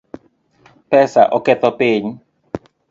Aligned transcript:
Pesa 0.89 1.23
oketho 1.37 1.69
piny 1.79 2.05